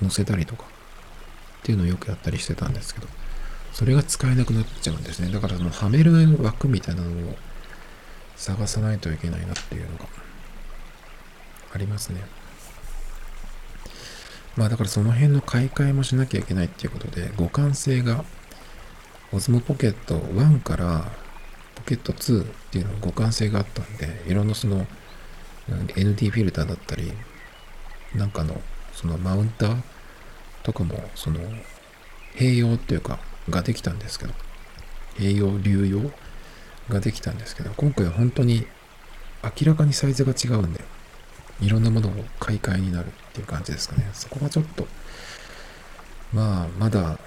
[0.01, 0.67] 乗せたりとか、っ
[1.63, 3.07] ていうのをよくやったりしてたんですけど、
[3.71, 5.31] それが使えなくなっちゃうんですね。
[5.31, 7.35] だからそのはめる枠みたいなのを
[8.35, 10.05] 探さないといけないなっていうのが
[11.73, 12.21] ありますね。
[14.55, 18.23] まあだからその辺の買い替えもしなきゃいけないっていうことで、互換性が、
[19.31, 21.11] オズモポケット1から
[21.73, 24.85] ポケット2っていうのは互換性があったんで、いろんなその
[25.69, 27.11] ND フィルターだったり、
[28.15, 28.61] なんかの、
[28.93, 29.81] そのマウンター
[30.63, 31.39] とかも、その、
[32.35, 34.33] 併用っていうか、ができたんですけど、
[35.15, 36.11] 併用、流用
[36.89, 38.65] ができたんですけど、今回は本当に
[39.43, 40.81] 明らかにサイズが違うんで、
[41.61, 44.09] いろんなものを買い替えになるっていう感じですかね。
[44.13, 44.87] そこがちょっと、
[46.33, 47.19] まあ、まだ、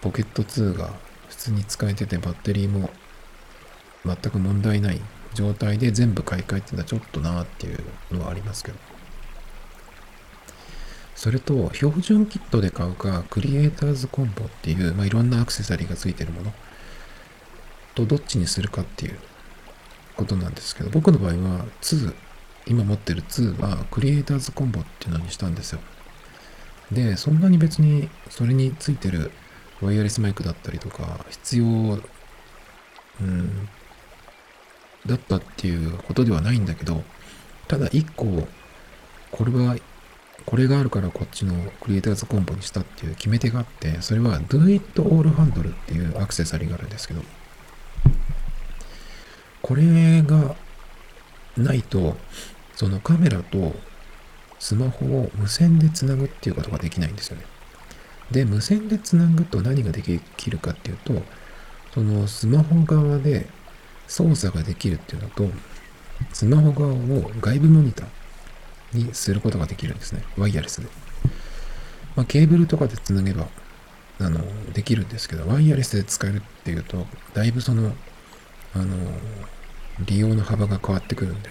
[0.00, 0.92] ポケット2が
[1.28, 2.90] 普通に使えてて、バッテリーも
[4.04, 5.00] 全く問題ない
[5.34, 8.78] 状態で全部買い替えっていうのはちょっとなっていうのはありますけど。
[11.14, 16.52] それと、標準キットで買うか、クリエイターズコンボっていう、まあ、いろんなアクセサリーがついてるもの
[17.94, 19.18] とどっちにするかっていう
[20.16, 22.14] ことなんですけど、僕の場合は2、
[22.66, 25.80] 今持ってる2はクリエイターズコンボっていうのにしたんですよ。
[26.90, 29.30] で、そんなに別にそれについてる
[29.80, 33.68] ワイヤレスマイクだったりとか必要、うん、
[35.06, 37.02] だったっていうことではないんだけど、
[37.68, 38.46] ただ一個、
[39.30, 39.76] これは、
[40.46, 47.22] これがあるからこっちのクリエイターズコンボにしたっていう決め手があって、それは Do It All Handle っていうアクセサリーがあるんですけど、
[49.62, 50.54] これが
[51.56, 52.16] ないと、
[52.74, 53.74] そのカメラと
[54.58, 57.44] スマホを無線でつなぐっていうことができないんですよね。
[58.30, 61.22] で、無線でつなぐと何ができるかっていうと、
[61.92, 63.46] そのスマホ側で
[64.06, 65.48] 操作ができるっていうのと、
[66.32, 70.22] スマホ側を外部モニターにすることができるんですね。
[70.36, 70.88] ワイヤレスで。
[72.16, 73.48] まあ、ケーブルとかでつなげば、
[74.20, 74.40] あの、
[74.72, 77.94] できるんですけど、ワイヤレスで使えるっていうと、だいぶその、
[78.74, 78.96] あの、
[80.06, 81.50] 利用の幅が変わってくるんで。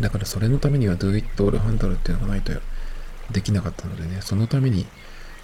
[0.00, 2.52] だからそれのためには Do It All Handle っていうのがないと
[3.30, 4.86] できなかったのでね、そのために、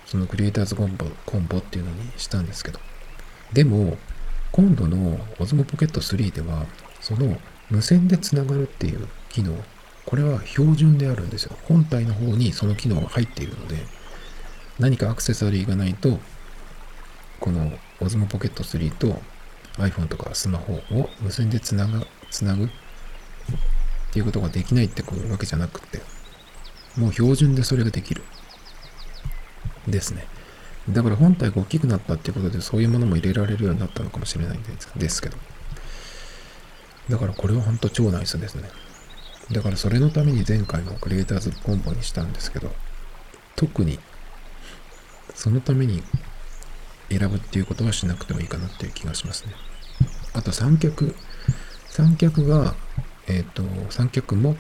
[0.07, 2.81] そのクリエイターズコンボコンボっていうのにしたんですけど。
[3.53, 3.96] でも、
[4.52, 6.66] 今度の Osmo Pocket 3では、
[7.00, 7.36] その
[7.70, 9.56] 無線でつながるっていう機能、
[10.06, 11.56] これは標準であるんですよ。
[11.64, 13.76] 本体の方にその機能が入っているので、
[14.78, 16.18] 何かアクセサリーがないと、
[17.38, 19.22] この Osmo Pocket 3と
[19.76, 22.68] iPhone とかスマホを無線でつなが、つなぐっ
[24.12, 26.02] ていうことができないってわけじゃなくて、
[26.96, 28.22] もう標準でそれができる。
[29.86, 30.26] ですね。
[30.88, 35.36] だから本体が大きくなったっていうことでそういうものも入れられるようになったのかもしれないんですけど。
[37.08, 38.70] だからこれは本当超ナイスですね。
[39.52, 42.70] だからそれのために前回のクリエイターズコンボにしたんですけど、
[43.56, 43.98] 特に
[45.34, 46.02] そのために
[47.08, 49.54] 選ぶっていうことはしなくてもいいかなっていう気がしますね。
[50.32, 51.14] あと三脚。
[51.88, 52.74] 三脚が、
[53.26, 54.56] えっ、ー、と、三脚も、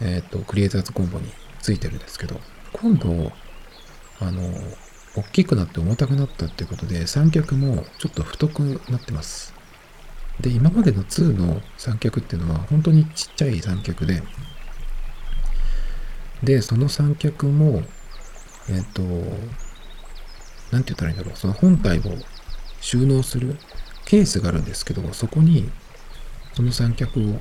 [0.00, 1.28] えっ、ー、と、クリエイターズコンボに
[1.60, 2.40] ついてるんですけど、
[2.72, 3.32] 今度、
[4.20, 4.42] あの、
[5.16, 9.54] 大きくなって重たくなったっていうことで、三脚もちょっと太くなってます。
[10.40, 14.22] で、今までの2の三脚っていうのは本当にちっちゃい三脚で、
[16.42, 17.82] で、その三脚も、
[18.68, 19.02] えっ、ー、と、
[20.72, 22.02] なんて言ったらいいんだろう、その本体を
[22.80, 23.56] 収納する
[24.04, 25.70] ケースがあるんですけど、そこに
[26.54, 27.40] その三脚を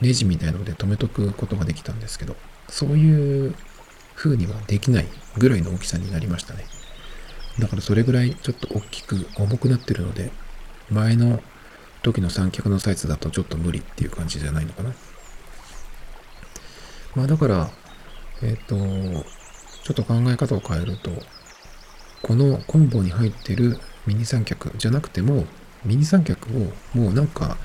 [0.00, 2.36] ネジみたいので止めとくことができたんですけど、
[2.68, 3.54] そういう
[4.14, 5.06] 風にはできない
[5.38, 6.64] ぐらいの大きさになりましたね。
[7.58, 10.30] だからそれぐらいちょっと大きく重くなってるので、
[10.90, 11.42] 前の
[12.02, 14.92] 時の三脚のサイズだとちょっと無理っていう感じじゃないのかな。
[17.14, 17.70] まあだから、
[18.42, 19.24] えっ、ー、と、
[19.84, 21.10] ちょっと考え方を変えると、
[22.22, 25.44] このコンボに入ってるミニ三脚じゃなくても、
[25.84, 27.58] ミニ三脚をもうなんか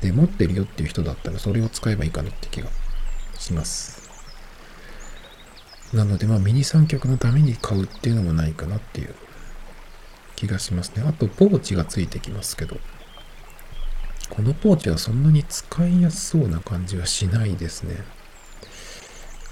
[0.00, 2.68] で持ってるよっていう人だったらそれを使えばいいかなって気が
[3.38, 4.05] します。
[5.92, 9.14] なのでまあミニ三脚のために買うっていうのもないかなっていう
[10.34, 11.04] 気がしますね。
[11.06, 12.76] あとポーチがついてきますけど、
[14.30, 17.96] このポーチはそんなに使いやすそうな感じはしないですね。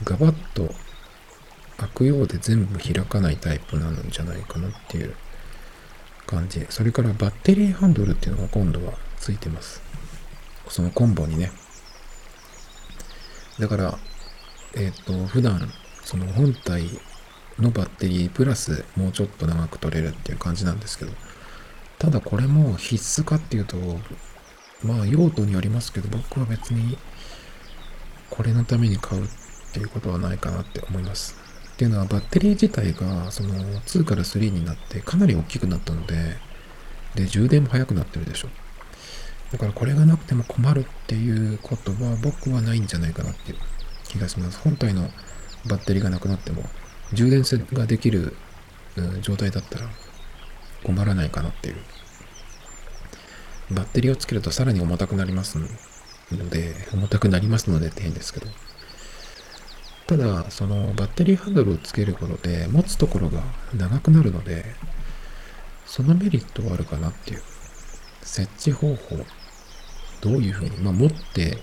[0.03, 0.75] ガバッと
[1.77, 5.14] 開くようで全部開かないタイプなんじゃないかなっていう
[6.27, 6.66] 感じ。
[6.70, 9.81] それからバッテリーハンドルっていうのが今度はついてます。
[10.68, 11.53] そのコンボにね。
[13.59, 13.99] だから、
[14.75, 15.73] えっ、ー、と、普段、
[16.05, 16.85] その本体
[17.59, 21.12] のバッテリープラスもうちょっと長く取れるっていう感じなんですけど、
[21.99, 23.77] ただこれも必須かっていうと、
[24.83, 26.99] まあ用途によりますけど、僕は別に
[28.31, 29.29] これのために買うっ
[29.73, 31.37] ていうことはないかなって思います。
[31.73, 36.37] っていうのはバッテリー自体がその2から3になってかなり大きくなったので、
[37.14, 38.49] で、充電も速くなってるでしょ。
[39.53, 43.59] だからこれがなくても困るっていうことは僕はないんじゃないかなっていう
[44.05, 44.59] 気がします。
[44.59, 45.09] 本体の
[45.66, 46.62] バッテリーがなくなっても
[47.12, 48.37] 充電ができる
[49.22, 49.88] 状態だったら
[50.83, 51.77] 困らないかなっていう。
[53.70, 58.46] バッテリーをつけるとさらに重たくなりますので、重たくなりますのでって変ですけど。
[60.07, 63.42] ただ、そのバッテリーハンドルをつけることで持つところが
[63.74, 64.74] 長くなるので、
[65.87, 67.42] そのメリットはあるかなっていう。
[68.22, 69.24] 設置方法、
[70.20, 71.59] どういうふうに、まあ持って、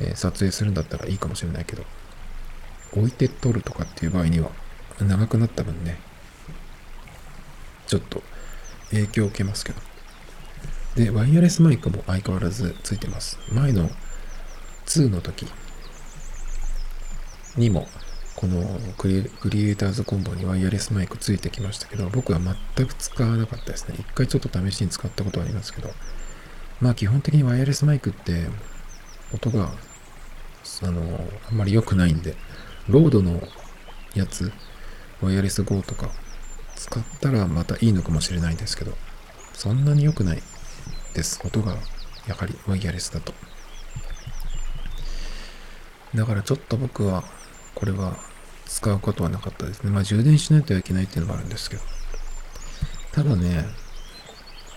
[0.00, 1.84] え、撮影するんだったらいいかもしれないけど、
[2.96, 4.50] 置いて撮るとかっていう場合には、
[5.00, 5.98] 長くなった分ね、
[7.86, 8.22] ちょっと
[8.90, 9.80] 影響を受けますけど。
[10.96, 13.38] で、ワイヤレスマイクも相変わらずついてます。
[13.52, 13.90] 前の
[14.86, 15.46] 2の時
[17.56, 17.88] にも、
[18.36, 19.08] このク
[19.50, 22.40] リエイターズコンボにワイヤレスマイクついてきましたけど、僕は
[22.76, 23.96] 全く使わなかったですね。
[23.98, 25.90] 一回ちょっと試しに使ったことはありますけど、
[26.80, 28.46] まあ基本的にワイヤレスマイクって
[29.32, 29.72] 音が、
[30.82, 32.36] あの、あんまり良くないんで、
[32.88, 33.40] ロードの
[34.14, 34.52] やつ、
[35.20, 36.10] ワイヤレス GO とか
[36.76, 38.92] 使ったらまたいいのかもしれないんですけど、
[39.52, 40.42] そんなに良くない
[41.14, 41.40] です。
[41.44, 41.76] 音が
[42.26, 43.32] やはりワイヤレスだと。
[46.14, 47.24] だからちょっと僕は
[47.74, 48.16] これは
[48.66, 49.90] 使うことはなかったですね。
[49.90, 51.82] まあ充電しないといけないっていうのもあるんですけど。
[53.12, 53.64] ただね、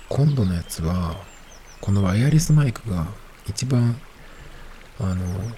[0.10, 1.18] 今度のやつは、
[1.82, 3.08] このワイヤレスマイクが
[3.48, 4.00] 一番、
[5.00, 5.52] あの、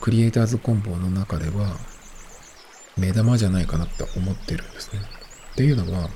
[0.00, 1.76] クリエイターズコンボの中では
[2.96, 5.00] 目玉じゃないかなって思ってるんですね。
[5.52, 6.08] っていうのは、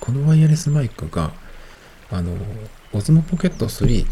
[0.00, 1.32] このワイヤレスマイクが、
[2.10, 2.36] あの、
[2.92, 4.06] オズモポケット3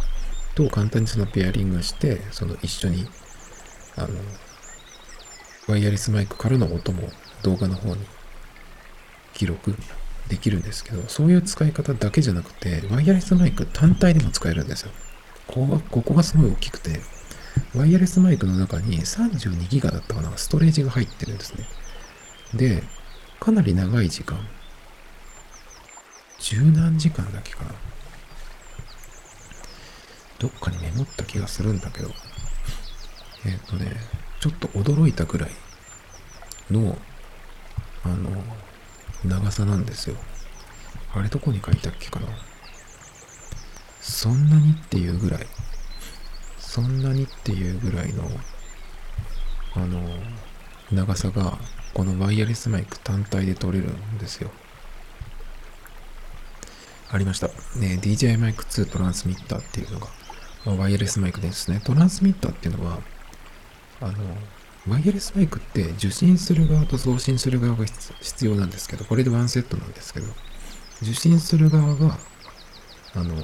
[0.54, 3.06] と簡単にそのペアリングして、その一緒に、
[3.96, 4.08] あの、
[5.66, 7.10] ワイヤレスマイクからの音も
[7.42, 8.06] 動画の方に
[9.34, 9.74] 記録
[10.28, 14.90] できるんですけど、そういう使い方だけじゃなくて、ワイヤレスマイク単体でも使えるんですよ。
[15.46, 17.00] ここがここがすごい大きくて、
[17.74, 21.66] ワイヤレスマイクの中に32ギガだったかな、ストレージが入ってるんですね。
[22.54, 22.82] で、
[23.40, 24.38] かなり長い時間、
[26.40, 27.74] 十何時間だけかな。
[30.38, 32.10] どっかにメモった気がするんだけど、
[33.44, 33.96] えっ、とね、
[34.40, 35.50] ちょっと驚いたくらい
[36.70, 36.96] の、
[38.04, 38.42] あの、
[39.24, 40.16] 長さなんですよ。
[41.14, 42.26] あれどこに書いたっけかな
[44.00, 45.46] そんなにっていうぐらい、
[46.78, 48.22] そんなにっていうぐらいの、
[49.74, 50.00] あの、
[50.92, 51.58] 長さが、
[51.92, 54.52] このワイヤレスマイク単体で撮れるんですよ。
[57.10, 57.48] ありました。
[57.48, 60.06] ね、DJI マイク2トランスミッターっていうのが、
[60.66, 61.82] まあ、ワイヤレスマイクですね。
[61.84, 63.00] トランスミッターっていうのは、
[64.00, 64.12] あの、
[64.86, 67.86] ワイヤレスマイクって受信する側と送信する側が
[68.20, 70.28] 必要なんですけど、これでワンセットなんですけど、
[71.02, 72.16] 受信する側が、
[73.16, 73.34] あの、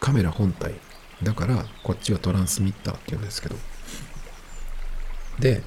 [0.00, 0.74] カメラ本体。
[1.22, 3.56] だから、こっちはトランスミッターって言うんですけど。
[5.38, 5.62] で、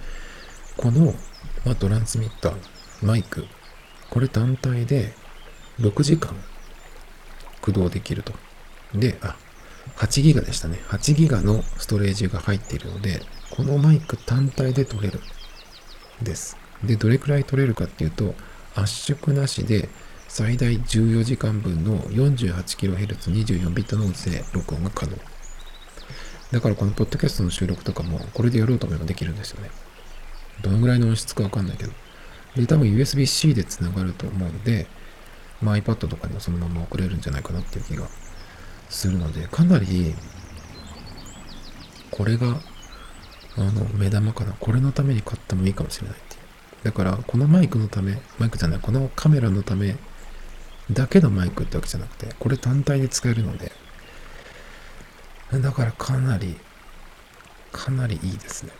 [0.78, 1.14] この、
[1.66, 2.56] まあ、トランスミッター、
[3.02, 3.46] マイク、
[4.10, 5.14] これ単体で
[5.80, 6.36] 6時間
[7.62, 8.34] 駆動できると。
[8.94, 9.36] で、あ、
[9.98, 10.80] 8ギガでしたね。
[10.88, 13.22] 8ギガのストレージが入っているので、
[13.52, 15.20] このマイク単体で撮れる
[16.22, 16.58] です。
[16.84, 18.36] で、どれくらい撮れるかっていうと、
[18.76, 19.90] 圧縮なしで
[20.28, 25.18] 最大14時間分の 48kHz24 ビットの音声録音が可能。
[26.52, 29.70] だからこのポッドキャストの収録とかもこれでやろうと思えばできるんですよね。
[30.62, 31.92] どのぐらいの音質かわかんないけど。
[32.56, 34.88] で、多分 USB-C で繋がると思うんで、
[35.62, 38.08] まあ、iPad とかにもそのまま送れるんじゃないかなっていう気が
[38.90, 40.14] するので、かなり、
[42.12, 42.60] これが
[43.58, 44.54] あの、目玉かな。
[44.54, 46.42] これのために買ってもいいかもしれないっていう。
[46.84, 49.98] だから、このマイクのため、マイクじゃない、このカメラのため
[50.90, 53.72] だけのマイクってわけじゃなくて、これ単体で使えるので、
[55.60, 56.56] だからかなり、
[57.72, 58.72] かなりいいですね。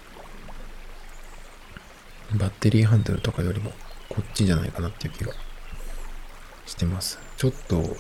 [2.38, 3.72] バッテリーハンドルとかよりも、
[4.08, 5.34] こっちじゃないかなっていう気が
[6.66, 7.20] してます。
[7.36, 7.98] ちょっと、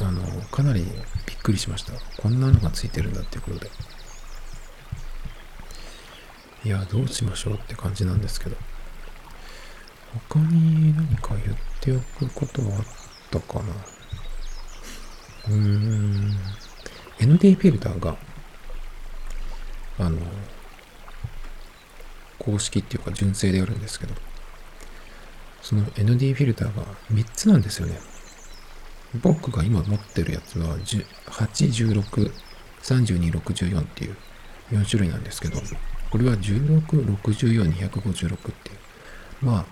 [0.00, 0.82] あの、かなり
[1.26, 1.92] びっくりしました。
[2.22, 3.70] こんなのがついてるんだっていうことで。
[6.64, 8.56] いや、どうしましょうって感じなんですけど。
[10.30, 12.84] 他に何か言っておくことはあっ
[13.30, 13.74] たかな
[15.48, 16.63] うーん。
[17.24, 18.16] ND フィルターが、
[19.98, 20.18] あの、
[22.38, 24.14] 公式っていうか純正であるんですけど、
[25.62, 27.98] その ND フィルターが3つなんですよね。
[29.22, 32.32] 僕が今持ってるやつは8、16、
[32.82, 34.16] 32、64っていう
[34.70, 35.58] 4種類なんですけど、
[36.10, 38.78] これは16、64、256っていう。
[39.40, 39.66] まあ、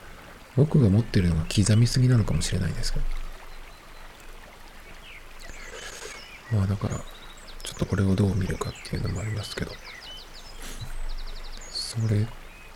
[0.56, 3.04] 僕が持ってるのが刻みすぎなのかもしれないですけど。
[6.58, 7.00] まあだから、
[7.72, 9.72] ちょっとこれをどう見るかっていうのもありますけど。
[11.70, 12.26] それ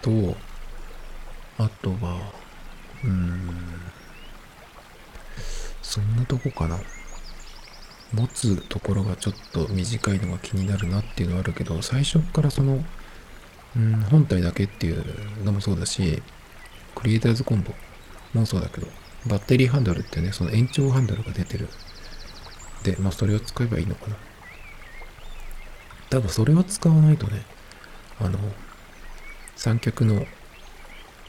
[0.03, 0.37] と、
[1.59, 2.33] あとは、
[3.05, 3.81] うーん、
[5.83, 6.79] そんなとこかな。
[8.13, 12.85] 持つところがちょっと短いのが気になるなっていうのはあるけど、最初からその
[13.77, 15.05] うん、本体だけっていう
[15.45, 16.23] のもそうだし、
[16.95, 17.75] クリエイターズコンボ
[18.33, 18.87] もそうだけど、
[19.27, 21.69] バッテリーハンドルってね、その延長ハンドルが出てる。
[22.85, 24.17] で、まあそれを使えばいいのかな。
[26.11, 27.43] 多分それを使わないとね、
[28.21, 28.39] あの、
[29.57, 30.25] 三脚の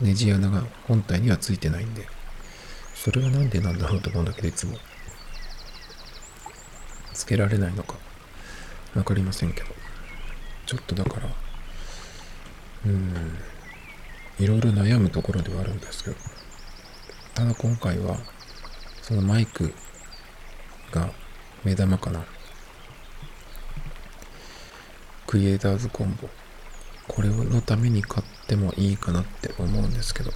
[0.02, 2.08] ネジ穴が本体にはついてないんで、
[2.94, 4.78] それはなんでなんだろうと思うんだけど、いつも。
[7.14, 7.96] つけられないのか、
[8.96, 9.68] わかりませんけど。
[10.66, 11.30] ちょっとだから、
[12.86, 13.14] うん
[14.40, 16.16] いろいろ悩むところではあるんですけど
[17.34, 18.18] ただ今回は
[19.02, 19.74] そのマイク
[20.92, 21.10] が
[21.64, 22.24] 目玉かな
[25.28, 26.28] クリエイターズコンボ。
[27.08, 30.32] これのために買ってもいいかなって思うんですけど。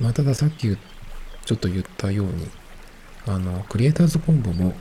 [0.00, 0.76] まあたださっき
[1.44, 2.48] ちょっと言ったように
[3.26, 4.72] あのクリエイターズコンボも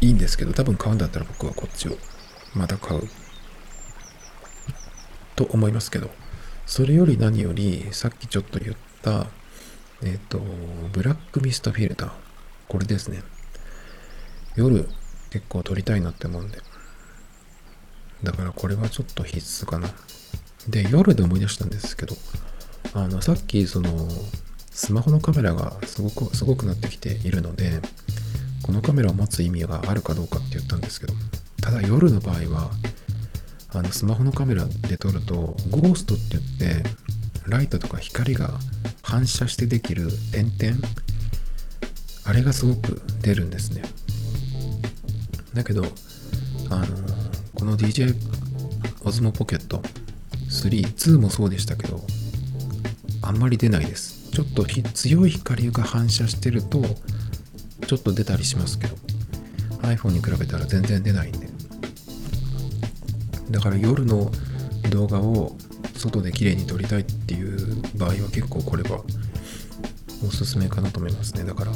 [0.00, 1.96] いいんですけど多分買うんだったら僕はこっちを
[2.54, 3.08] また買う。
[5.34, 6.10] と思いますけど、
[6.66, 9.26] それより何より、さっきちょっと言った、
[10.02, 10.40] えっ、ー、と、
[10.92, 12.12] ブラックミストフィルター。
[12.68, 13.22] これですね。
[14.56, 14.88] 夜
[15.30, 16.58] 結構撮りたいなって思うんで、
[18.22, 19.88] だからこれはちょっと必須かな。
[20.68, 22.16] で、夜で思い出したんですけど、
[22.94, 24.08] あの、さっきその、
[24.70, 27.80] スマホのカメラがすごく、すごくなってきているので、
[28.62, 31.14] このカメラを持つ意味があるかどうかって言ったんですけど、
[31.60, 32.70] ただ夜の場合は、
[33.70, 36.88] あの、スマホのカメラで撮ると、ゴーストって言って、
[37.46, 38.50] ライトとか光が
[39.02, 40.86] 反射してできる点々、
[42.24, 43.82] あれがすごく出るんですね。
[45.54, 45.84] だけど、
[46.70, 47.11] あの
[47.62, 48.12] この DJ
[49.04, 49.84] オズモポケット
[50.50, 52.04] 3、2もそうでしたけど、
[53.22, 54.32] あんまり出ないです。
[54.32, 56.82] ちょっと強い光が反射してると、
[57.86, 58.96] ちょっと出たりしますけど、
[59.82, 61.46] iPhone に比べたら全然出ないんで。
[63.52, 64.32] だから夜の
[64.90, 65.56] 動画を
[65.96, 69.04] 外で綺麗に撮りたいっていう場合は結構これは
[70.26, 71.44] おすすめかなと思いますね。
[71.44, 71.72] だから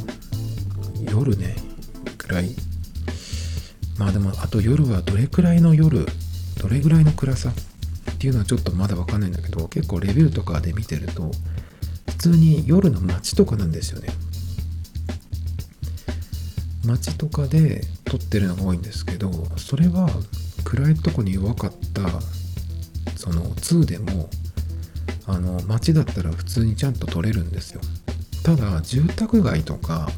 [1.12, 1.54] 夜ね、
[2.18, 2.50] くらい
[3.98, 6.06] まあでもあと夜はどれくらいの夜
[6.60, 7.50] どれぐらいの暗さ？
[7.50, 11.30] っていうのはちょっとまだわかんないんだけど結構レビューとかで見てると
[12.08, 14.08] 普通に夜の街とかなんですよね。
[16.84, 20.08] 街とかで撮ってるのが多いんですけどそれは
[20.64, 22.02] 暗いとこに弱かった
[23.16, 24.30] その2でも
[25.26, 27.80] あの街だったら普通にちゃんと撮れるんですよ。
[28.44, 30.08] ただ住宅街とか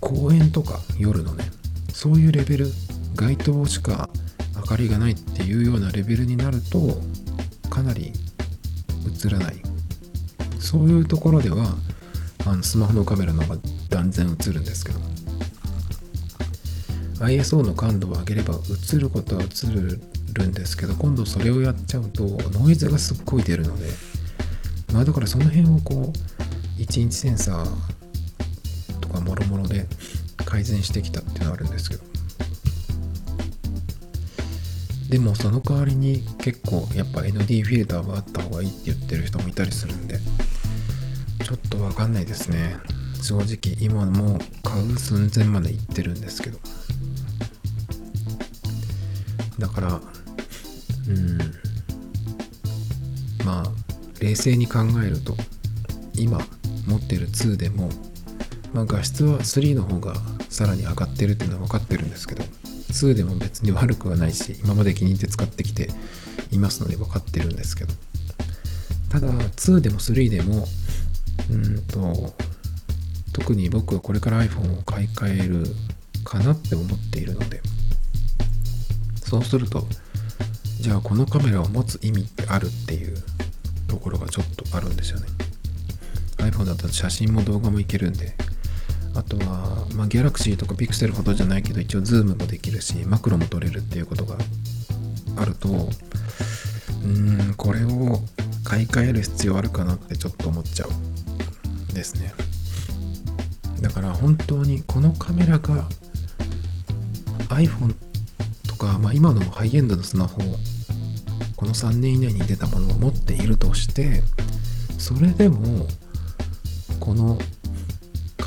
[0.00, 1.44] 公園とか夜のね
[1.98, 2.68] そういうレベル
[3.16, 4.08] 街灯しか
[4.54, 6.96] 明かりがないっていうようなレベルになると
[7.68, 8.12] かなり
[9.24, 9.56] 映らない。
[10.60, 11.74] そういうところでは
[12.46, 15.00] あのスマホのカメラの方が断然映るんですけど。
[17.18, 18.54] ISO の感度を上げれば
[18.94, 22.22] 映ることは映るんですけど今度それをやっちゃうと
[22.52, 23.88] ノイズがすっごい出るので。
[24.92, 26.12] まあだからその辺をこ
[26.78, 29.88] う1インチセンサーとかもろもろで
[30.48, 32.02] 改善してきたっていうのはあるんですけど。
[35.10, 40.18] でもその代わりに結構やっぱ ND フィルターがあった方がいいって言ってる人もいたりするんで
[41.44, 42.76] ちょっとわかんないですね。
[43.22, 46.58] 正直今も買う寸前まで行ってるんですけど。
[49.58, 50.00] だから
[51.08, 51.38] うん。
[53.44, 53.72] まあ
[54.20, 55.36] 冷静に考えると
[56.14, 56.38] 今
[56.86, 57.90] 持ってる2でも、
[58.72, 60.14] まあ、画質は3の方が
[60.58, 65.88] さらに上がってるっていうのは分かってるんですけど2でも別に悪くはないし今まで気に入って使ってきて
[66.50, 67.94] いますので分かってるんですけど
[69.08, 70.66] ただ2でも3でも
[71.48, 72.34] うんと
[73.32, 75.64] 特に僕はこれから iPhone を買い替える
[76.24, 77.60] かなって思っているので
[79.22, 79.86] そうすると
[80.80, 83.14] じゃあこのカメラを持つ意味ってあるっていう
[83.86, 85.28] ところがちょっとあるんですよね。
[86.38, 88.34] iPhone だと写真も動画もいけるんで
[89.18, 94.36] あとは、まあ、 Galaxy とかピクセルほどじゃないけど一応ズームもできるしマクロも撮れるっていうことが
[95.36, 98.20] あるとうーんこれを
[98.64, 102.32] 買い替える必要あるかなってちょっと思っちゃうですね。
[103.80, 105.88] だから本当にこのカメラが
[107.48, 107.94] iPhone
[108.68, 110.40] とか、まあ、今のハイエンドのスマホ
[111.56, 114.22] この3年以内に出たものを持っているとして
[114.98, 115.86] それでも
[117.00, 117.38] この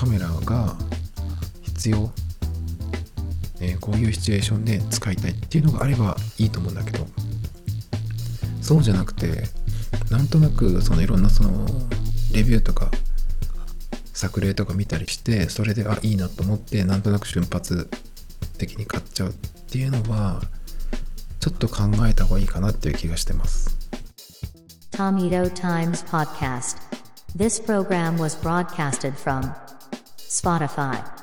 [0.02, 0.76] カメラが
[1.62, 2.12] 必要、
[3.60, 7.06] えー、こういうシチュエーションで使いたいっていうのがあればいいと思うんだけど。
[8.64, 9.43] そうじゃなくて
[10.10, 11.68] なんとなくそのいろんなその
[12.34, 12.89] レビューとか
[14.12, 17.88] 作例とか見たりしてそれであいいなと思ってなんとなく瞬発
[18.58, 19.34] 的に買っちゃうっ
[19.70, 20.41] ていうのは
[21.39, 23.78] ちょっと考えた方がいいかなっていう気がしてます。
[24.93, 26.78] Tomato Times Podcast.
[27.36, 29.54] This program was broadcasted from
[30.32, 31.21] Spotify.